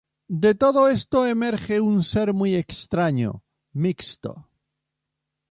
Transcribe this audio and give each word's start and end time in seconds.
De 0.43 0.51
todo 0.55 0.79
esto 0.87 1.27
emerge 1.27 1.79
un 1.79 2.03
ser 2.11 2.33
muy 2.33 2.55
extraño, 2.55 3.31
mixto. 3.71 4.31